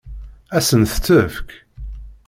Ad 0.57 0.63
sen-t-tefk? 0.67 1.49